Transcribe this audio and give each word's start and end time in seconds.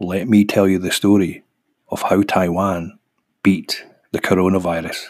let 0.00 0.28
me 0.28 0.44
tell 0.44 0.68
you 0.68 0.78
the 0.78 0.92
story 0.92 1.42
of 1.88 2.02
how 2.02 2.22
Taiwan 2.22 3.00
beat 3.42 3.84
the 4.12 4.20
coronavirus. 4.20 5.08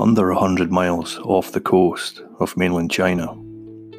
Under 0.00 0.30
a 0.30 0.38
hundred 0.38 0.72
miles 0.72 1.18
off 1.18 1.52
the 1.52 1.60
coast 1.60 2.22
of 2.38 2.56
mainland 2.56 2.90
China, 2.90 3.26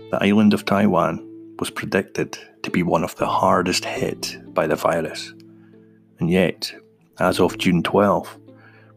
the 0.10 0.18
island 0.20 0.56
of 0.56 0.66
Taiwan 0.66 1.28
was 1.60 1.70
predicted 1.70 2.40
to 2.64 2.72
be 2.72 2.82
one 2.82 3.04
of 3.04 3.16
the 3.18 3.28
hardest 3.28 3.86
hit 3.86 4.36
by 4.52 4.66
the 4.66 4.76
virus. 4.76 5.32
And 6.18 6.32
yet, 6.32 6.74
as 7.20 7.40
of 7.40 7.60
June 7.60 7.84
12, 7.84 8.40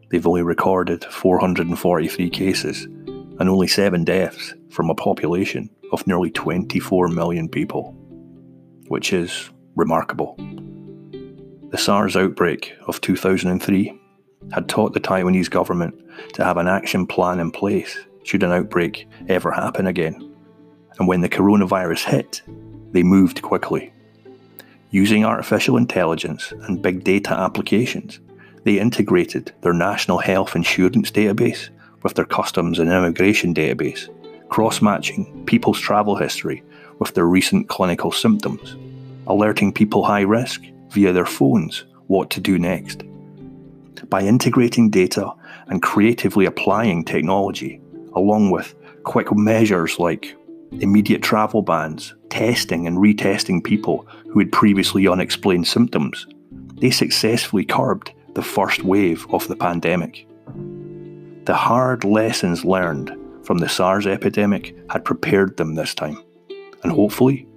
they've 0.09 0.25
only 0.25 0.41
recorded 0.41 1.05
443 1.05 2.27
cases 2.31 2.87
and 3.39 3.49
only 3.49 3.67
seven 3.67 4.03
deaths 4.03 4.53
from 4.69 4.89
a 4.89 4.95
population 4.95 5.69
of 5.91 6.05
nearly 6.07 6.31
24 6.31 7.09
million 7.09 7.49
people, 7.49 7.91
which 8.87 9.13
is 9.13 9.49
remarkable. 9.75 10.35
The 11.71 11.77
SARS 11.77 12.15
outbreak 12.15 12.73
of 12.87 13.01
2003 13.01 13.99
had 14.53 14.69
taught 14.69 14.93
the 14.93 14.99
Taiwanese 14.99 15.49
government 15.49 15.95
to 16.33 16.43
have 16.43 16.57
an 16.57 16.67
action 16.67 17.05
plan 17.07 17.39
in 17.39 17.51
place 17.51 17.97
should 18.23 18.43
an 18.43 18.51
outbreak 18.51 19.07
ever 19.27 19.51
happen 19.51 19.87
again. 19.87 20.35
And 20.97 21.07
when 21.07 21.21
the 21.21 21.29
coronavirus 21.29 22.05
hit, 22.05 22.41
they 22.91 23.03
moved 23.03 23.41
quickly. 23.41 23.91
Using 24.91 25.25
artificial 25.25 25.77
intelligence 25.77 26.53
and 26.63 26.81
big 26.81 27.03
data 27.03 27.33
applications, 27.33 28.19
they 28.63 28.79
integrated 28.79 29.51
their 29.61 29.73
national 29.73 30.19
health 30.19 30.55
insurance 30.55 31.11
database 31.11 31.69
with 32.05 32.13
their 32.13 32.23
customs 32.23 32.77
and 32.77 32.91
immigration 32.91 33.51
database, 33.51 34.09
cross 34.49 34.79
matching 34.79 35.43
people's 35.47 35.79
travel 35.79 36.15
history 36.15 36.61
with 36.99 37.15
their 37.15 37.25
recent 37.25 37.67
clinical 37.67 38.11
symptoms, 38.11 38.77
alerting 39.25 39.73
people 39.73 40.05
high 40.05 40.21
risk 40.21 40.61
via 40.91 41.11
their 41.11 41.25
phones 41.25 41.83
what 42.05 42.29
to 42.29 42.39
do 42.39 42.59
next. 42.59 43.01
By 44.07 44.21
integrating 44.21 44.91
data 44.91 45.33
and 45.65 45.81
creatively 45.81 46.45
applying 46.45 47.03
technology, 47.03 47.81
along 48.13 48.51
with 48.51 48.75
quick 49.01 49.35
measures 49.35 49.97
like 49.97 50.35
immediate 50.73 51.23
travel 51.23 51.63
bans, 51.63 52.13
testing 52.29 52.85
and 52.85 52.99
retesting 52.99 53.63
people 53.63 54.05
who 54.29 54.37
had 54.37 54.51
previously 54.51 55.07
unexplained 55.07 55.65
symptoms, 55.65 56.27
they 56.75 56.91
successfully 56.91 57.65
curbed 57.65 58.11
the 58.35 58.43
first 58.43 58.83
wave 58.83 59.25
of 59.31 59.47
the 59.47 59.55
pandemic. 59.55 60.27
The 61.45 61.53
hard 61.53 62.03
lessons 62.03 62.65
learned 62.65 63.15
from 63.43 63.59
the 63.59 63.69
SARS 63.69 64.07
epidemic 64.07 64.75
had 64.89 65.05
prepared 65.05 65.57
them 65.57 65.75
this 65.75 65.93
time. 65.93 66.17
And 66.81 66.91
hopefully, 66.91 67.47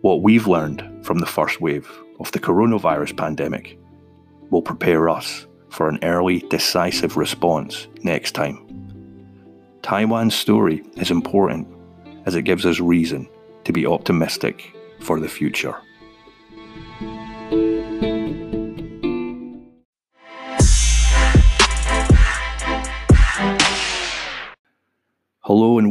what 0.00 0.20
we've 0.20 0.48
learned 0.48 0.82
from 1.06 1.20
the 1.20 1.26
first 1.26 1.60
wave 1.60 1.88
of 2.18 2.32
the 2.32 2.40
coronavirus 2.40 3.16
pandemic 3.16 3.78
will 4.50 4.62
prepare 4.62 5.08
us 5.08 5.46
for 5.68 5.88
an 5.88 6.00
early, 6.02 6.40
decisive 6.50 7.16
response 7.16 7.86
next 8.02 8.32
time. 8.32 8.58
Taiwan's 9.80 10.34
story 10.34 10.82
is 10.96 11.12
important 11.12 11.68
as 12.24 12.34
it 12.34 12.42
gives 12.42 12.66
us 12.66 12.80
reason 12.80 13.28
to 13.62 13.72
be 13.72 13.86
optimistic 13.86 14.74
for 14.98 15.20
the 15.20 15.28
future. 15.28 15.76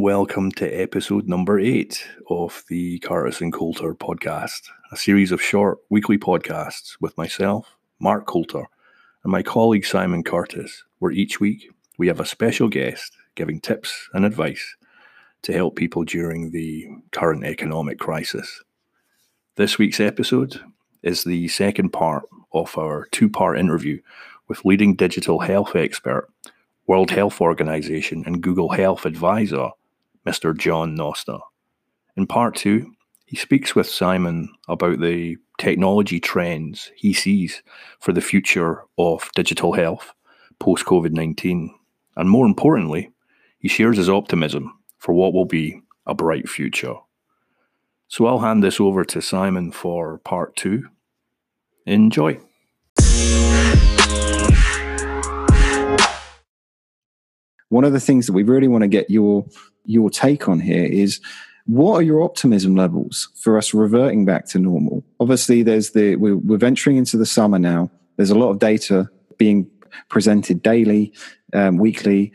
Welcome 0.06 0.52
to 0.52 0.70
episode 0.70 1.26
number 1.26 1.58
eight 1.58 2.06
of 2.30 2.62
the 2.68 2.96
Curtis 3.00 3.40
and 3.40 3.52
Coulter 3.52 3.92
podcast, 3.92 4.68
a 4.92 4.96
series 4.96 5.32
of 5.32 5.42
short 5.42 5.78
weekly 5.90 6.16
podcasts 6.16 6.96
with 7.00 7.18
myself, 7.18 7.76
Mark 7.98 8.24
Coulter, 8.24 8.66
and 9.24 9.32
my 9.32 9.42
colleague 9.42 9.84
Simon 9.84 10.22
Curtis, 10.22 10.84
where 11.00 11.10
each 11.10 11.40
week 11.40 11.72
we 11.98 12.06
have 12.06 12.20
a 12.20 12.24
special 12.24 12.68
guest 12.68 13.16
giving 13.34 13.58
tips 13.58 14.08
and 14.14 14.24
advice 14.24 14.76
to 15.42 15.52
help 15.52 15.74
people 15.74 16.04
during 16.04 16.52
the 16.52 16.86
current 17.10 17.42
economic 17.42 17.98
crisis. 17.98 18.62
This 19.56 19.76
week's 19.76 19.98
episode 19.98 20.60
is 21.02 21.24
the 21.24 21.48
second 21.48 21.88
part 21.92 22.28
of 22.52 22.78
our 22.78 23.08
two 23.10 23.28
part 23.28 23.58
interview 23.58 24.00
with 24.46 24.64
leading 24.64 24.94
digital 24.94 25.40
health 25.40 25.74
expert 25.74 26.28
World 26.86 27.10
Health 27.10 27.40
Organization 27.40 28.22
and 28.24 28.40
Google 28.40 28.68
Health 28.68 29.04
advisor, 29.04 29.70
Mr. 30.26 30.56
John 30.56 30.96
Nosta. 30.96 31.40
In 32.16 32.26
part 32.26 32.56
two, 32.56 32.92
he 33.26 33.36
speaks 33.36 33.74
with 33.74 33.88
Simon 33.88 34.48
about 34.68 35.00
the 35.00 35.36
technology 35.58 36.20
trends 36.20 36.90
he 36.96 37.12
sees 37.12 37.62
for 38.00 38.12
the 38.12 38.20
future 38.20 38.82
of 38.98 39.30
digital 39.34 39.72
health 39.72 40.12
post 40.58 40.84
COVID 40.84 41.12
19. 41.12 41.74
And 42.16 42.30
more 42.30 42.46
importantly, 42.46 43.10
he 43.58 43.68
shares 43.68 43.96
his 43.96 44.08
optimism 44.08 44.72
for 44.98 45.12
what 45.12 45.32
will 45.32 45.44
be 45.44 45.80
a 46.06 46.14
bright 46.14 46.48
future. 46.48 46.94
So 48.08 48.26
I'll 48.26 48.38
hand 48.38 48.62
this 48.62 48.80
over 48.80 49.04
to 49.04 49.20
Simon 49.20 49.72
for 49.72 50.18
part 50.18 50.56
two. 50.56 50.88
Enjoy. 51.84 52.40
One 57.68 57.84
of 57.84 57.92
the 57.92 58.00
things 58.00 58.26
that 58.26 58.32
we 58.32 58.42
really 58.42 58.68
want 58.68 58.82
to 58.82 58.88
get 58.88 59.10
your 59.10 59.46
your 59.84 60.10
take 60.10 60.48
on 60.48 60.60
here 60.60 60.84
is 60.84 61.20
what 61.66 61.94
are 61.94 62.02
your 62.02 62.22
optimism 62.22 62.76
levels 62.76 63.28
for 63.34 63.58
us 63.58 63.74
reverting 63.74 64.24
back 64.24 64.46
to 64.46 64.58
normal? 64.58 65.04
Obviously, 65.18 65.62
there's 65.62 65.90
the 65.90 66.16
we're, 66.16 66.36
we're 66.36 66.58
venturing 66.58 66.96
into 66.96 67.16
the 67.16 67.26
summer 67.26 67.58
now. 67.58 67.90
There's 68.16 68.30
a 68.30 68.38
lot 68.38 68.50
of 68.50 68.58
data 68.58 69.10
being 69.36 69.68
presented 70.08 70.62
daily, 70.62 71.12
um, 71.52 71.78
weekly. 71.78 72.32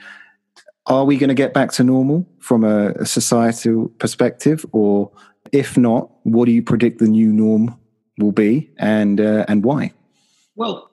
Are 0.88 1.06
we 1.06 1.18
going 1.18 1.30
to 1.30 1.36
get 1.36 1.54
back 1.54 1.72
to 1.74 1.84
normal 1.84 2.28
from 2.40 2.64
a, 2.64 2.90
a 2.92 3.06
societal 3.06 3.88
perspective, 4.00 4.66
or 4.74 5.12
if 5.52 5.78
not, 5.78 6.10
what 6.24 6.46
do 6.46 6.52
you 6.52 6.64
predict 6.64 7.00
the 7.00 7.08
new 7.08 7.32
norm 7.32 7.80
will 8.18 8.32
be, 8.32 8.70
and 8.78 9.22
uh, 9.22 9.46
and 9.48 9.64
why? 9.64 9.94
Well, 10.56 10.92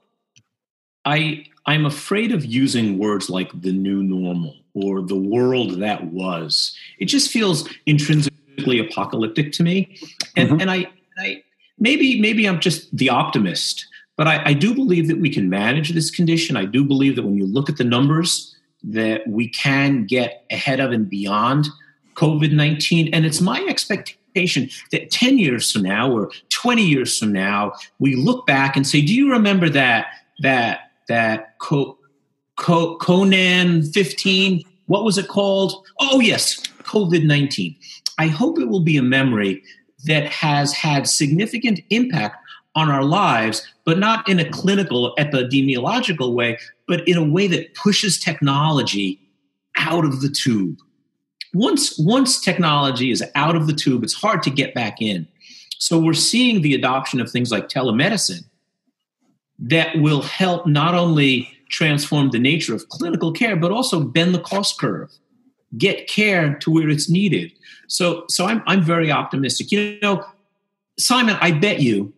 I 1.05 1.47
I'm 1.69 1.85
afraid 1.85 2.33
of 2.33 2.47
using 2.47 2.97
words 2.97 3.29
like 3.29 3.51
the 3.61 3.73
new 3.73 4.03
normal 4.03 4.57
or 4.73 5.03
the 5.03 5.17
world 5.17 5.81
that 5.81 6.03
was. 6.07 6.75
It 6.99 7.05
just 7.05 7.31
feels 7.31 7.69
intrinsically 7.85 8.79
apocalyptic 8.79 9.53
to 9.53 9.63
me. 9.63 9.99
And, 10.35 10.49
mm-hmm. 10.49 10.61
and 10.63 10.71
I, 10.71 10.87
I, 11.19 11.43
maybe, 11.79 12.23
maybe 12.23 12.49
I'm 12.49 12.59
just 12.59 12.97
the 12.97 13.11
optimist, 13.11 13.87
but 14.17 14.27
I, 14.27 14.43
I 14.47 14.53
do 14.55 14.75
believe 14.75 15.09
that 15.09 15.21
we 15.21 15.29
can 15.29 15.51
manage 15.51 15.91
this 15.91 16.11
condition. 16.11 16.57
I 16.57 16.65
do 16.65 16.83
believe 16.83 17.17
that 17.17 17.25
when 17.25 17.35
you 17.35 17.45
look 17.45 17.69
at 17.69 17.77
the 17.77 17.85
numbers, 17.85 18.57
that 18.83 19.29
we 19.29 19.49
can 19.51 20.07
get 20.07 20.47
ahead 20.51 20.81
of 20.81 20.91
and 20.91 21.07
beyond 21.07 21.69
COVID 22.15 22.51
19. 22.51 23.13
And 23.13 23.27
it's 23.27 23.43
my 23.43 23.61
expectation 23.69 24.71
that 24.91 25.11
10 25.11 25.37
years 25.37 25.71
from 25.71 25.83
now 25.83 26.11
or 26.11 26.31
20 26.49 26.83
years 26.83 27.19
from 27.19 27.31
now, 27.31 27.75
we 27.99 28.15
look 28.15 28.47
back 28.47 28.75
and 28.75 28.87
say, 28.87 29.03
Do 29.03 29.15
you 29.15 29.31
remember 29.31 29.69
that? 29.69 30.07
That 30.41 30.88
that 31.09 31.59
Co- 31.59 31.99
Co- 32.57 32.97
Conan 32.99 33.83
15, 33.83 34.65
what 34.87 35.05
was 35.05 35.19
it 35.19 35.29
called? 35.29 35.87
Oh, 36.01 36.21
yes, 36.21 36.61
COVID 36.83 37.25
19. 37.25 37.77
I 38.19 38.27
hope 38.27 38.59
it 38.59 38.69
will 38.69 38.81
be 38.81 38.97
a 38.97 39.03
memory 39.03 39.63
that 40.07 40.27
has 40.27 40.73
had 40.73 41.07
significant 41.07 41.81
impact 41.91 42.37
on 42.75 42.91
our 42.91 43.05
lives, 43.05 43.67
but 43.85 43.99
not 43.99 44.29
in 44.29 44.39
a 44.39 44.49
clinical, 44.49 45.15
epidemiological 45.19 46.35
way, 46.35 46.59
but 46.87 47.07
in 47.09 47.17
a 47.17 47.25
way 47.25 47.47
that 47.49 47.75
pushes 47.75 48.19
technology 48.19 49.21
out 49.77 50.05
of 50.05 50.21
the 50.21 50.29
tube. 50.29 50.79
Once, 51.55 51.99
once 51.99 52.41
technology 52.41 53.11
is 53.11 53.25
out 53.35 53.57
of 53.57 53.67
the 53.67 53.73
tube, 53.73 54.05
it's 54.05 54.15
hard 54.15 54.43
to 54.43 54.51
get 54.51 54.75
back 54.75 55.01
in. 55.01 55.27
So 55.79 55.99
we're 55.99 56.13
seeing 56.13 56.63
the 56.63 56.75
adoption 56.75 57.21
of 57.21 57.31
things 57.31 57.51
like 57.51 57.69
telemedicine 57.69 58.45
that 59.59 59.99
will 59.99 60.23
help 60.23 60.67
not 60.67 60.95
only 60.95 61.51
transform 61.69 62.31
the 62.31 62.39
nature 62.39 62.75
of 62.75 62.89
clinical 62.89 63.33
care, 63.33 63.57
but 63.57 63.71
also 63.71 64.01
bend 64.01 64.35
the 64.35 64.41
cost 64.41 64.81
curve, 64.81 65.11
get 65.77 66.09
care 66.09 66.55
to 66.55 66.71
where 66.71 66.89
it's 66.89 67.11
needed. 67.11 67.53
So, 67.89 68.25
so 68.29 68.47
I'm, 68.47 68.63
I'm 68.67 68.83
very 68.83 69.11
optimistic. 69.11 69.71
You 69.73 69.99
know, 70.01 70.25
Simon, 70.99 71.37
I 71.41 71.53
bet 71.53 71.81
you 71.81 72.13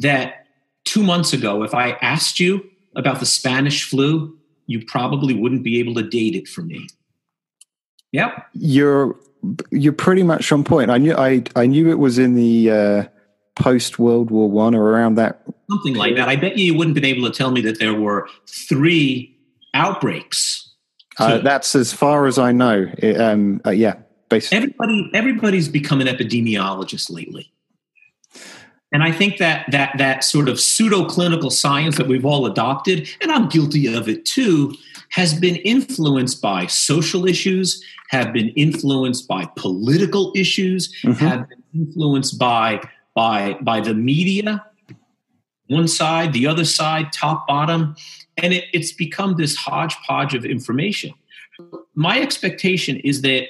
that 0.00 0.46
two 0.84 1.02
months 1.02 1.32
ago, 1.32 1.62
if 1.62 1.74
I 1.74 1.92
asked 2.02 2.40
you 2.40 2.64
about 2.96 3.20
the 3.20 3.26
Spanish 3.26 3.88
flu, 3.88 4.38
you 4.66 4.84
probably 4.86 5.34
wouldn't 5.34 5.62
be 5.62 5.78
able 5.78 5.94
to 5.94 6.02
date 6.02 6.34
it 6.34 6.48
for 6.48 6.62
me. 6.62 6.88
Yep. 8.12 8.46
You're 8.54 9.16
you're 9.70 9.92
pretty 9.92 10.22
much 10.22 10.50
on 10.52 10.64
point. 10.64 10.90
I 10.90 10.98
knew 10.98 11.14
I 11.14 11.42
I 11.56 11.66
knew 11.66 11.90
it 11.90 11.98
was 11.98 12.18
in 12.18 12.34
the 12.34 12.70
uh, 12.70 13.04
post 13.56 13.98
World 13.98 14.30
War 14.30 14.50
One 14.50 14.74
or 14.74 14.90
around 14.90 15.16
that. 15.16 15.42
Something 15.70 15.94
like 15.94 16.16
that. 16.16 16.28
I 16.28 16.36
bet 16.36 16.58
you, 16.58 16.66
you 16.66 16.78
wouldn't 16.78 16.96
have 16.96 17.02
been 17.02 17.16
able 17.16 17.30
to 17.30 17.36
tell 17.36 17.50
me 17.50 17.60
that 17.62 17.78
there 17.78 17.94
were 17.94 18.28
three 18.48 19.36
outbreaks. 19.72 20.70
Uh, 21.18 21.38
that's 21.38 21.74
as 21.74 21.92
far 21.92 22.26
as 22.26 22.38
I 22.38 22.52
know. 22.52 22.86
It, 22.98 23.20
um, 23.20 23.60
uh, 23.64 23.70
yeah, 23.70 23.94
Basically. 24.28 24.56
Everybody, 24.56 25.10
everybody's 25.14 25.68
become 25.68 26.00
an 26.00 26.06
epidemiologist 26.06 27.10
lately. 27.10 27.52
And 28.92 29.02
I 29.02 29.10
think 29.10 29.38
that 29.38 29.66
that 29.70 29.96
that 29.98 30.24
sort 30.24 30.48
of 30.48 30.60
pseudo 30.60 31.04
clinical 31.04 31.50
science 31.50 31.96
that 31.98 32.06
we've 32.06 32.24
all 32.24 32.46
adopted, 32.46 33.08
and 33.20 33.30
I'm 33.30 33.48
guilty 33.48 33.92
of 33.92 34.08
it 34.08 34.24
too, 34.24 34.74
has 35.10 35.38
been 35.38 35.56
influenced 35.56 36.40
by 36.40 36.66
social 36.66 37.26
issues, 37.26 37.84
have 38.10 38.32
been 38.32 38.48
influenced 38.50 39.26
by 39.28 39.46
political 39.56 40.32
issues, 40.34 40.92
mm-hmm. 41.02 41.12
have 41.12 41.48
been 41.48 41.62
influenced 41.74 42.38
by 42.38 42.80
by 43.14 43.56
by 43.60 43.80
the 43.80 43.94
media, 43.94 44.64
one 45.68 45.88
side, 45.88 46.32
the 46.32 46.46
other 46.46 46.64
side, 46.64 47.12
top, 47.12 47.46
bottom, 47.46 47.96
and 48.36 48.52
it, 48.52 48.64
it's 48.72 48.92
become 48.92 49.36
this 49.36 49.56
hodgepodge 49.56 50.34
of 50.34 50.44
information. 50.44 51.12
My 51.94 52.20
expectation 52.20 52.96
is 52.98 53.22
that 53.22 53.46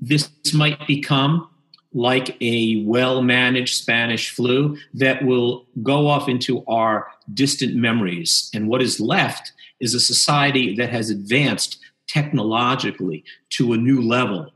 this 0.00 0.30
might 0.54 0.86
become 0.86 1.48
like 1.92 2.36
a 2.40 2.82
well 2.84 3.22
managed 3.22 3.76
Spanish 3.76 4.30
flu 4.30 4.76
that 4.94 5.24
will 5.24 5.66
go 5.82 6.08
off 6.08 6.28
into 6.28 6.64
our 6.66 7.06
distant 7.32 7.76
memories. 7.76 8.50
And 8.52 8.68
what 8.68 8.82
is 8.82 8.98
left 8.98 9.52
is 9.80 9.94
a 9.94 10.00
society 10.00 10.74
that 10.76 10.90
has 10.90 11.10
advanced 11.10 11.78
technologically 12.08 13.24
to 13.50 13.72
a 13.72 13.76
new 13.76 14.02
level 14.02 14.50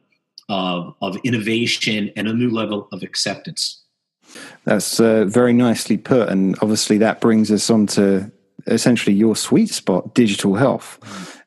of, 0.48 0.94
of 1.00 1.16
innovation 1.24 2.10
and 2.16 2.26
a 2.26 2.32
new 2.32 2.50
level 2.50 2.88
of 2.92 3.02
acceptance. 3.02 3.84
That's 4.68 5.00
uh, 5.00 5.24
very 5.24 5.54
nicely 5.54 5.96
put. 5.96 6.28
And 6.28 6.54
obviously, 6.60 6.98
that 6.98 7.22
brings 7.22 7.50
us 7.50 7.70
on 7.70 7.86
to 7.88 8.30
essentially 8.66 9.16
your 9.16 9.34
sweet 9.34 9.70
spot 9.70 10.14
digital 10.14 10.56
health. 10.56 10.98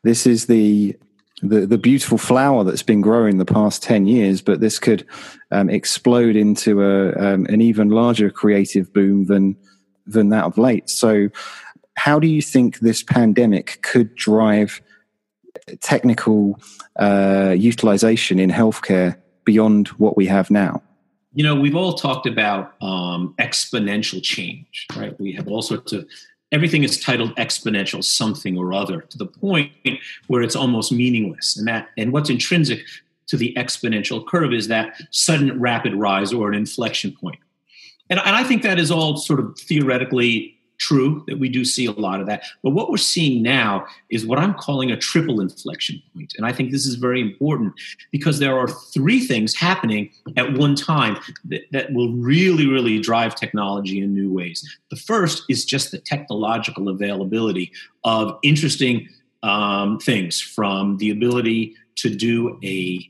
This 0.03 0.25
is 0.25 0.47
the 0.47 0.97
the, 1.43 1.67
the 1.67 1.77
beautiful 1.77 2.17
flower 2.17 2.63
that's 2.63 2.83
been 2.83 3.01
growing 3.01 3.37
the 3.37 3.45
past 3.45 3.81
10 3.81 4.05
years, 4.05 4.43
but 4.43 4.59
this 4.59 4.77
could 4.77 5.07
um, 5.49 5.71
explode 5.71 6.35
into 6.35 6.83
a, 6.83 7.13
um, 7.13 7.47
an 7.47 7.61
even 7.61 7.89
larger 7.89 8.29
creative 8.29 8.93
boom 8.93 9.25
than, 9.25 9.57
than 10.05 10.29
that 10.29 10.43
of 10.43 10.59
late. 10.59 10.87
So, 10.87 11.29
how 11.95 12.19
do 12.19 12.27
you 12.27 12.43
think 12.43 12.79
this 12.79 13.01
pandemic 13.01 13.79
could 13.81 14.13
drive 14.15 14.81
technical 15.79 16.59
uh, 16.99 17.55
utilization 17.57 18.39
in 18.39 18.51
healthcare 18.51 19.19
beyond 19.43 19.89
what 19.89 20.17
we 20.17 20.27
have 20.27 20.51
now? 20.51 20.83
You 21.33 21.43
know, 21.43 21.55
we've 21.55 21.75
all 21.75 21.93
talked 21.93 22.27
about 22.27 22.73
um, 22.81 23.33
exponential 23.39 24.21
change, 24.21 24.87
right? 24.97 25.17
We 25.19 25.31
have 25.33 25.47
all 25.47 25.61
sorts 25.61 25.93
of 25.93 26.05
everything 26.51 26.83
is 26.83 26.99
titled 26.99 27.35
exponential 27.35 28.03
something 28.03 28.57
or 28.57 28.73
other 28.73 29.01
to 29.01 29.17
the 29.17 29.25
point 29.25 29.71
where 30.27 30.41
it's 30.41 30.55
almost 30.55 30.91
meaningless 30.91 31.57
and 31.57 31.67
that 31.67 31.89
and 31.97 32.11
what's 32.11 32.29
intrinsic 32.29 32.79
to 33.27 33.37
the 33.37 33.53
exponential 33.57 34.25
curve 34.25 34.53
is 34.53 34.67
that 34.67 35.01
sudden 35.11 35.59
rapid 35.59 35.95
rise 35.95 36.33
or 36.33 36.49
an 36.49 36.53
inflection 36.53 37.11
point 37.13 37.39
and, 38.09 38.19
and 38.19 38.35
i 38.35 38.43
think 38.43 38.63
that 38.63 38.77
is 38.77 38.91
all 38.91 39.17
sort 39.17 39.39
of 39.39 39.57
theoretically 39.57 40.57
true 40.81 41.23
that 41.27 41.39
we 41.39 41.47
do 41.47 41.63
see 41.63 41.85
a 41.85 41.91
lot 41.91 42.19
of 42.19 42.25
that. 42.25 42.43
But 42.63 42.71
what 42.71 42.89
we're 42.89 42.97
seeing 42.97 43.43
now 43.43 43.85
is 44.09 44.25
what 44.25 44.39
I'm 44.39 44.55
calling 44.55 44.91
a 44.91 44.97
triple 44.97 45.39
inflection 45.39 46.01
point. 46.13 46.33
And 46.37 46.45
I 46.45 46.51
think 46.51 46.71
this 46.71 46.87
is 46.87 46.95
very 46.95 47.21
important 47.21 47.73
because 48.11 48.39
there 48.39 48.57
are 48.57 48.67
three 48.67 49.19
things 49.19 49.55
happening 49.55 50.11
at 50.35 50.53
one 50.53 50.75
time 50.75 51.17
that, 51.45 51.61
that 51.71 51.93
will 51.93 52.11
really, 52.13 52.67
really 52.67 52.99
drive 52.99 53.35
technology 53.35 54.01
in 54.01 54.13
new 54.13 54.33
ways. 54.33 54.67
The 54.89 54.95
first 54.95 55.43
is 55.49 55.63
just 55.63 55.91
the 55.91 55.99
technological 55.99 56.89
availability 56.89 57.71
of 58.03 58.37
interesting 58.41 59.07
um, 59.43 59.99
things 59.99 60.41
from 60.41 60.97
the 60.97 61.11
ability 61.11 61.75
to 61.97 62.09
do 62.09 62.59
a, 62.63 63.07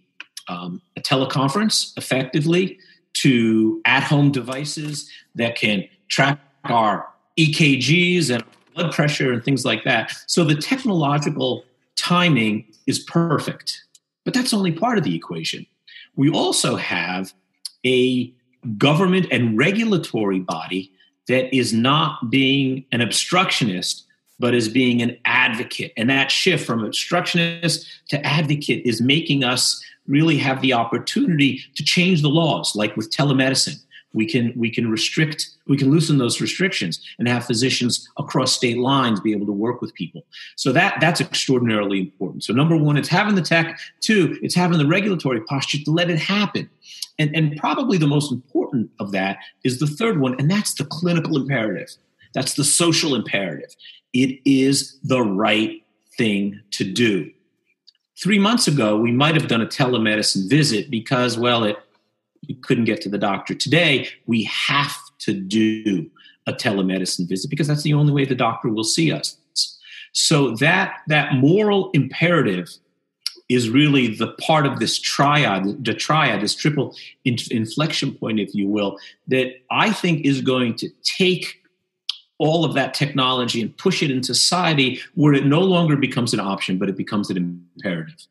um, 0.49 0.81
a 0.97 1.01
teleconference 1.01 1.97
effectively 1.97 2.79
to 3.13 3.81
at 3.85 4.03
home 4.03 4.31
devices 4.31 5.09
that 5.35 5.55
can 5.55 5.87
track 6.09 6.39
our 6.65 7.10
EKGs 7.37 8.29
and 8.29 8.43
blood 8.75 8.93
pressure 8.93 9.31
and 9.31 9.43
things 9.43 9.65
like 9.65 9.83
that. 9.83 10.11
So 10.27 10.43
the 10.43 10.55
technological 10.55 11.63
timing 11.97 12.65
is 12.87 12.99
perfect, 12.99 13.83
but 14.23 14.33
that's 14.33 14.53
only 14.53 14.71
part 14.71 14.97
of 14.97 15.03
the 15.03 15.15
equation. 15.15 15.65
We 16.15 16.29
also 16.29 16.75
have 16.75 17.33
a 17.85 18.33
government 18.77 19.27
and 19.31 19.57
regulatory 19.57 20.39
body 20.39 20.91
that 21.27 21.55
is 21.55 21.73
not 21.73 22.29
being 22.29 22.85
an 22.91 23.01
obstructionist, 23.01 24.05
but 24.39 24.53
is 24.53 24.67
being 24.67 25.01
an 25.01 25.17
advocate. 25.25 25.93
And 25.95 26.09
that 26.09 26.31
shift 26.31 26.65
from 26.65 26.83
obstructionist 26.83 27.87
to 28.09 28.25
advocate 28.25 28.85
is 28.85 29.01
making 29.01 29.43
us 29.43 29.83
really 30.07 30.37
have 30.37 30.61
the 30.61 30.73
opportunity 30.73 31.61
to 31.75 31.83
change 31.83 32.21
the 32.21 32.29
laws, 32.29 32.75
like 32.75 32.97
with 32.97 33.11
telemedicine 33.11 33.79
we 34.13 34.25
can 34.25 34.53
we 34.55 34.69
can 34.69 34.89
restrict 34.89 35.49
we 35.67 35.77
can 35.77 35.89
loosen 35.89 36.17
those 36.17 36.41
restrictions 36.41 36.99
and 37.17 37.27
have 37.27 37.45
physicians 37.45 38.07
across 38.17 38.53
state 38.53 38.77
lines 38.77 39.19
be 39.19 39.31
able 39.31 39.45
to 39.45 39.51
work 39.51 39.81
with 39.81 39.93
people. 39.93 40.25
So 40.55 40.71
that 40.73 40.99
that's 40.99 41.21
extraordinarily 41.21 41.99
important. 41.99 42.43
So 42.43 42.53
number 42.53 42.75
one 42.75 42.97
it's 42.97 43.09
having 43.09 43.35
the 43.35 43.41
tech. 43.41 43.79
Two 44.01 44.37
it's 44.41 44.55
having 44.55 44.77
the 44.77 44.87
regulatory 44.87 45.41
posture 45.41 45.79
to 45.83 45.91
let 45.91 46.09
it 46.09 46.19
happen. 46.19 46.69
And 47.19 47.35
and 47.35 47.55
probably 47.57 47.97
the 47.97 48.07
most 48.07 48.31
important 48.31 48.89
of 48.99 49.11
that 49.11 49.37
is 49.63 49.79
the 49.79 49.87
third 49.87 50.19
one 50.19 50.35
and 50.39 50.49
that's 50.49 50.73
the 50.73 50.85
clinical 50.85 51.37
imperative. 51.37 51.89
That's 52.33 52.53
the 52.53 52.63
social 52.63 53.15
imperative. 53.15 53.75
It 54.13 54.39
is 54.45 54.99
the 55.03 55.21
right 55.21 55.83
thing 56.17 56.59
to 56.71 56.83
do. 56.83 57.31
Three 58.21 58.39
months 58.39 58.67
ago 58.67 58.97
we 58.97 59.11
might 59.11 59.35
have 59.35 59.47
done 59.47 59.61
a 59.61 59.67
telemedicine 59.67 60.49
visit 60.49 60.91
because 60.91 61.37
well 61.37 61.63
it 61.63 61.77
you 62.41 62.55
couldn't 62.55 62.85
get 62.85 63.01
to 63.01 63.09
the 63.09 63.17
doctor 63.17 63.53
today, 63.53 64.09
we 64.25 64.43
have 64.43 64.95
to 65.19 65.33
do 65.33 66.09
a 66.47 66.53
telemedicine 66.53 67.27
visit 67.29 67.49
because 67.49 67.67
that's 67.67 67.83
the 67.83 67.93
only 67.93 68.11
way 68.11 68.25
the 68.25 68.35
doctor 68.35 68.69
will 68.69 68.83
see 68.83 69.11
us. 69.11 69.37
So 70.13 70.55
that 70.55 70.97
that 71.07 71.35
moral 71.35 71.89
imperative 71.91 72.69
is 73.47 73.69
really 73.69 74.07
the 74.15 74.27
part 74.41 74.65
of 74.65 74.79
this 74.79 74.97
triad, 74.97 75.83
the 75.83 75.93
triad, 75.93 76.41
this 76.41 76.55
triple 76.55 76.95
inflection 77.25 78.13
point, 78.13 78.39
if 78.39 78.55
you 78.55 78.67
will, 78.67 78.97
that 79.27 79.53
I 79.69 79.91
think 79.91 80.25
is 80.25 80.41
going 80.41 80.75
to 80.75 80.89
take 81.03 81.61
all 82.37 82.65
of 82.65 82.73
that 82.73 82.93
technology 82.93 83.61
and 83.61 83.75
push 83.77 84.01
it 84.01 84.09
in 84.09 84.23
society 84.23 84.99
where 85.15 85.33
it 85.33 85.45
no 85.45 85.59
longer 85.59 85.97
becomes 85.97 86.33
an 86.33 86.39
option, 86.39 86.77
but 86.77 86.89
it 86.89 86.95
becomes 86.95 87.29
an 87.29 87.37
imperative. 87.75 88.25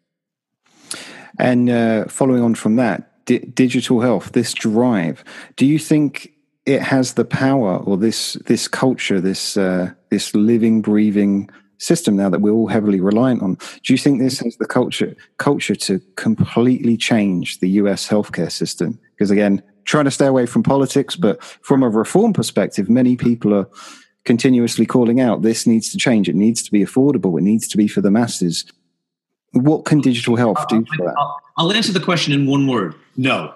And 1.39 1.71
uh, 1.71 2.07
following 2.07 2.43
on 2.43 2.55
from 2.55 2.77
that, 2.77 3.10
di- 3.31 3.47
digital 3.55 4.01
health, 4.01 4.33
this 4.33 4.53
drive, 4.53 5.23
do 5.57 5.65
you 5.65 5.79
think 5.79 6.33
it 6.67 6.83
has 6.83 7.15
the 7.15 7.25
power 7.25 7.77
or 7.79 7.97
this 7.97 8.35
this 8.47 8.69
culture, 8.69 9.21
this 9.21 9.57
uh, 9.57 9.91
this 10.11 10.35
living, 10.35 10.83
breathing 10.83 11.49
system 11.79 12.17
now 12.17 12.29
that 12.29 12.41
we're 12.41 12.53
all 12.59 12.67
heavily 12.67 13.01
reliant 13.01 13.43
on? 13.43 13.55
Do 13.85 13.93
you 13.95 13.99
think 13.99 14.19
this 14.19 14.41
has 14.41 14.57
the 14.57 14.67
culture 14.67 15.15
culture 15.39 15.77
to 15.77 16.01
completely 16.17 16.97
change 16.97 17.61
the 17.61 17.71
US 17.81 18.09
healthcare 18.09 18.51
system? 18.51 18.99
Because 19.15 19.31
again, 19.31 19.63
trying 19.85 20.07
to 20.07 20.11
stay 20.11 20.27
away 20.27 20.47
from 20.47 20.63
politics, 20.63 21.15
but 21.17 21.43
from 21.63 21.83
a 21.83 21.89
reform 21.89 22.33
perspective, 22.33 22.91
many 22.91 23.17
people 23.17 23.55
are 23.55 23.69
continuously 24.25 24.87
calling 24.87 25.21
out 25.21 25.43
this 25.43 25.67
needs 25.67 25.91
to 25.91 25.99
change. 25.99 26.29
It 26.29 26.35
needs 26.35 26.63
to 26.65 26.71
be 26.71 26.85
affordable. 26.85 27.39
It 27.39 27.43
needs 27.43 27.67
to 27.69 27.77
be 27.77 27.89
for 27.89 28.01
the 28.01 28.11
masses. 28.11 28.65
What 29.53 29.85
can 29.85 30.01
digital 30.01 30.37
health 30.37 30.67
do 30.69 30.85
for 30.85 31.05
that? 31.05 31.15
I'll 31.57 31.73
answer 31.73 31.93
the 31.93 32.01
question 32.01 32.33
in 32.33 32.47
one 32.47 32.67
word 32.67 32.95
no. 33.17 33.55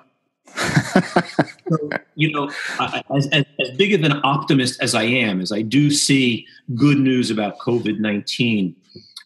so, 0.57 1.91
you 2.15 2.31
know, 2.31 2.51
as, 2.79 3.27
as, 3.33 3.47
as, 3.59 3.71
big 3.77 3.95
of 3.95 4.03
an 4.03 4.21
optimist 4.23 4.81
as 4.83 4.95
I 4.95 5.03
am, 5.05 5.41
as 5.41 5.51
I 5.51 5.63
do 5.63 5.91
see 5.91 6.47
good 6.75 6.99
news 6.99 7.31
about 7.31 7.59
COVID 7.59 7.99
19, 7.99 8.77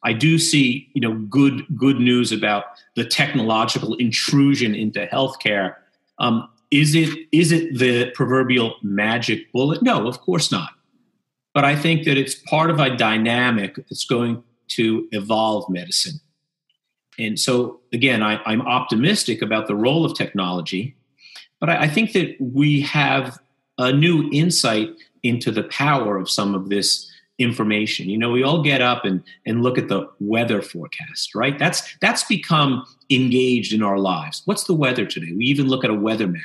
I 0.05 0.13
do 0.13 0.39
see, 0.39 0.89
you 0.95 1.01
know, 1.01 1.15
good 1.29 1.67
good 1.77 1.99
news 1.99 2.31
about 2.31 2.65
the 2.95 3.05
technological 3.05 3.95
intrusion 3.97 4.75
into 4.75 5.07
healthcare. 5.07 5.75
Um, 6.19 6.49
is 6.71 6.95
it 6.95 7.11
is 7.33 7.51
it 7.51 7.79
the 7.79 8.11
proverbial 8.13 8.77
magic 8.83 9.51
bullet? 9.53 9.83
No, 9.83 10.07
of 10.07 10.21
course 10.21 10.53
not. 10.53 10.71
But 11.53 11.65
I 11.65 11.75
think 11.75 12.05
that 12.05 12.17
it's 12.17 12.37
part 12.37 12.71
of 12.71 12.79
a 12.79 12.97
dynamic 12.97 13.75
that's 13.77 14.05
going 14.05 14.43
to 14.69 15.09
evolve 15.11 15.69
medicine. 15.69 16.21
And 17.19 17.39
so, 17.39 17.81
again, 17.93 18.23
I, 18.23 18.41
am 18.51 18.63
optimistic 18.63 19.43
about 19.43 19.67
the 19.67 19.75
role 19.75 20.05
of 20.05 20.15
technology, 20.15 20.97
but 21.61 21.69
I, 21.69 21.83
I 21.83 21.89
think 21.89 22.13
that 22.13 22.37
we 22.41 22.81
have 22.83 23.39
a 23.79 23.93
new 23.93 24.29
insight 24.33 24.91
into 25.23 25.51
the 25.51 25.65
power 25.65 26.17
of 26.17 26.31
some 26.31 26.55
of 26.55 26.69
this 26.69 27.11
information. 27.39 28.09
You 28.09 28.19
know, 28.19 28.31
we 28.31 28.43
all 28.43 28.63
get 28.63 28.83
up 28.83 29.05
and, 29.05 29.23
and 29.47 29.63
look 29.63 29.79
at 29.79 29.89
the 29.89 30.09
weather 30.21 30.61
forecast, 30.61 31.35
right? 31.35 31.59
That's 31.59 31.97
that's 32.01 32.25
become 32.25 32.85
engaged 33.11 33.73
in 33.73 33.83
our 33.83 33.99
lives. 33.99 34.43
What's 34.45 34.65
the 34.65 34.75
weather 34.75 35.07
today? 35.07 35.33
We 35.33 35.45
even 35.47 35.69
look 35.69 35.85
at 35.85 35.91
a 35.91 35.95
weather 35.95 36.27
map. 36.27 36.43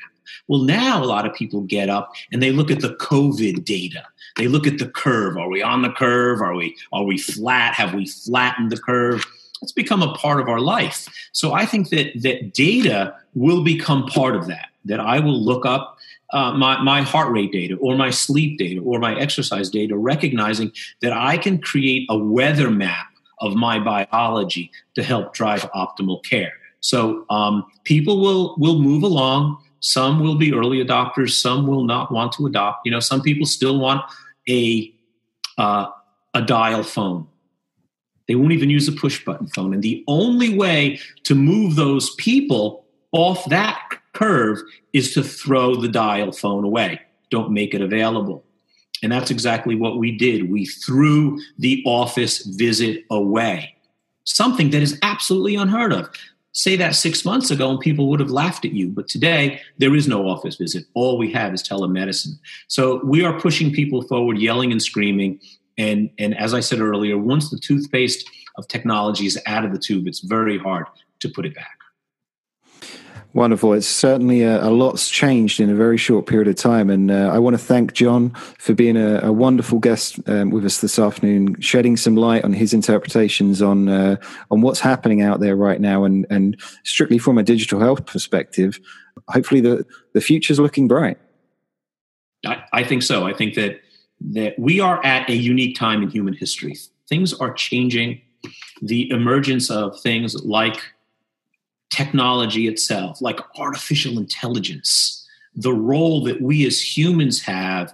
Well, 0.48 0.62
now 0.62 1.04
a 1.04 1.06
lot 1.06 1.26
of 1.26 1.34
people 1.34 1.62
get 1.62 1.90
up 1.90 2.14
and 2.32 2.42
they 2.42 2.52
look 2.52 2.72
at 2.72 2.82
the 2.82 2.96
COVID 2.96 3.66
data. 3.66 4.04
They 4.38 4.48
look 4.48 4.68
at 4.68 4.78
the 4.78 4.88
curve. 4.88 5.38
Are 5.38 5.50
we 5.50 5.62
on 5.62 5.82
the 5.82 5.92
curve? 5.92 6.42
Are 6.42 6.54
we 6.54 6.76
are 6.92 7.04
we 7.04 7.18
flat? 7.18 7.74
Have 7.76 7.94
we 7.94 8.08
flattened 8.08 8.72
the 8.72 8.78
curve? 8.78 9.26
That's 9.64 9.72
become 9.72 10.02
a 10.04 10.14
part 10.16 10.42
of 10.42 10.50
our 10.50 10.60
life. 10.60 11.08
So 11.32 11.54
I 11.54 11.66
think 11.66 11.88
that 11.88 12.12
that 12.22 12.54
data 12.54 13.16
will 13.34 13.64
become 13.64 14.06
part 14.08 14.36
of 14.36 14.48
that. 14.48 14.68
That 14.84 15.00
I 15.00 15.22
will 15.22 15.42
look 15.42 15.66
up 15.66 15.98
uh, 16.34 16.52
my, 16.52 16.82
my 16.82 17.02
heart 17.02 17.32
rate 17.32 17.54
data 17.54 17.78
or 17.78 17.96
my 17.96 18.10
sleep 18.10 18.60
data 18.60 18.82
or 18.82 19.00
my 19.00 19.18
exercise 19.18 19.70
data, 19.70 19.96
recognizing 19.96 20.74
that 21.02 21.14
I 21.14 21.38
can 21.38 21.60
create 21.60 22.06
a 22.10 22.18
weather 22.18 22.70
map 22.70 23.06
of 23.40 23.56
my 23.56 23.80
biology 23.80 24.70
to 24.96 25.04
help 25.04 25.34
drive 25.34 25.62
optimal 25.72 26.22
care. 26.26 26.52
So 26.82 27.26
um, 27.30 27.64
people 27.86 28.20
will 28.20 28.56
will 28.58 28.80
move 28.80 29.04
along. 29.04 29.64
Some 29.80 30.20
will 30.20 30.36
be 30.36 30.54
early 30.54 30.84
adopters. 30.84 31.40
Some 31.40 31.68
will 31.68 31.86
not 31.86 32.12
want 32.12 32.34
to 32.34 32.48
adopt. 32.48 32.86
You 32.86 32.92
know, 32.92 33.00
some 33.00 33.22
people 33.22 33.46
still 33.46 33.80
want 33.80 34.02
a 34.50 34.94
uh, 35.58 35.88
a 36.34 36.42
dial 36.42 36.84
phone. 36.84 37.28
They 38.28 38.36
won't 38.36 38.54
even 38.54 38.70
use 38.70 38.88
a 38.88 38.94
push 38.94 39.24
button 39.24 39.48
phone. 39.48 39.74
And 39.74 39.84
the 39.84 40.04
only 40.08 40.58
way 40.58 41.00
to 41.26 41.36
move 41.36 41.76
those 41.76 42.14
people 42.16 42.86
off 43.12 43.46
that 43.50 43.80
curve 44.14 44.60
is 44.94 45.14
to 45.14 45.24
throw 45.24 45.76
the 45.76 45.88
dial 45.88 46.32
phone 46.32 46.64
away. 46.64 47.02
Don't 47.30 47.52
make 47.52 47.74
it 47.74 47.82
available. 47.82 48.44
And 49.02 49.12
that's 49.12 49.32
exactly 49.32 49.76
what 49.76 49.98
we 49.98 50.12
did. 50.16 50.50
We 50.50 50.66
threw 50.66 51.40
the 51.60 51.84
office 51.86 52.46
visit 52.46 53.04
away, 53.12 53.76
something 54.24 54.70
that 54.70 54.82
is 54.82 54.98
absolutely 55.02 55.56
unheard 55.56 55.92
of. 55.92 56.10
Say 56.54 56.76
that 56.78 56.96
six 56.96 57.26
months 57.26 57.50
ago, 57.50 57.72
and 57.72 57.80
people 57.80 58.08
would 58.10 58.20
have 58.20 58.30
laughed 58.30 58.64
at 58.64 58.74
you. 58.74 58.90
But 58.90 59.08
today, 59.08 59.60
there 59.80 59.96
is 59.96 60.08
no 60.08 60.30
office 60.30 60.56
visit. 60.56 60.86
All 60.94 61.18
we 61.18 61.32
have 61.32 61.54
is 61.54 61.64
telemedicine. 61.64 62.38
So 62.68 63.04
we 63.04 63.26
are 63.26 63.40
pushing 63.40 63.74
people 63.74 64.04
forward, 64.04 64.38
yelling 64.38 64.72
and 64.72 64.82
screaming. 64.82 65.40
And, 65.78 66.10
and 66.20 66.38
as 66.38 66.54
I 66.54 66.60
said 66.60 66.80
earlier, 66.80 67.18
once 67.18 67.50
the 67.50 67.60
toothpaste 67.60 68.30
of 68.58 68.68
technology 68.68 69.26
is 69.26 69.40
out 69.46 69.66
of 69.66 69.72
the 69.72 69.80
tube, 69.80 70.08
it's 70.08 70.20
very 70.20 70.58
hard 70.58 70.86
to 71.20 71.30
put 71.30 71.46
it 71.46 71.56
back. 71.56 71.78
Wonderful. 73.34 73.74
It's 73.74 73.88
certainly 73.88 74.44
a, 74.44 74.64
a, 74.64 74.70
lot's 74.70 75.10
changed 75.10 75.60
in 75.60 75.68
a 75.72 75.74
very 75.74 75.98
short 75.98 76.28
period 76.28 76.48
of 76.48 76.56
time. 76.56 76.92
And 76.92 77.10
uh, 77.10 77.32
I 77.34 77.40
want 77.40 77.56
to 77.56 77.58
thank 77.58 77.94
John 77.94 78.30
for 78.60 78.76
being 78.76 78.96
a, 78.96 79.22
a 79.24 79.32
wonderful 79.32 79.80
guest 79.80 80.20
um, 80.28 80.52
with 80.52 80.64
us 80.64 80.82
this 80.82 81.00
afternoon, 81.00 81.60
shedding 81.60 81.98
some 81.98 82.16
light 82.16 82.44
on 82.44 82.54
his 82.54 82.76
interpretations 82.76 83.60
on 83.60 83.90
uh, 83.90 84.18
on 84.52 84.62
what's 84.62 84.80
happening 84.80 85.24
out 85.24 85.40
there 85.40 85.56
right 85.56 85.82
now, 85.82 86.04
and 86.04 86.28
and 86.30 86.62
strictly 86.84 87.18
from 87.18 87.40
a 87.40 87.44
digital 87.44 87.80
health 87.80 88.06
perspective. 88.06 88.80
Hopefully, 89.30 89.62
the 89.62 89.84
the 90.14 90.22
future's 90.22 90.60
looking 90.60 90.88
bright. 90.88 91.18
I, 92.46 92.64
I 92.72 92.84
think 92.84 93.02
so. 93.02 93.26
I 93.26 93.34
think 93.34 93.56
that 93.56 93.82
that 94.32 94.58
we 94.58 94.80
are 94.80 95.04
at 95.06 95.30
a 95.30 95.36
unique 95.36 95.78
time 95.78 96.02
in 96.02 96.10
human 96.10 96.34
history. 96.34 96.78
Things 97.08 97.34
are 97.34 97.54
changing. 97.54 98.22
The 98.82 99.10
emergence 99.12 99.70
of 99.70 100.00
things 100.00 100.36
like 100.44 100.82
technology 101.90 102.68
itself, 102.68 103.22
like 103.22 103.40
artificial 103.58 104.18
intelligence, 104.18 105.28
the 105.56 105.74
role 105.74 106.24
that 106.24 106.42
we 106.42 106.66
as 106.66 106.98
humans 106.98 107.42
have 107.42 107.94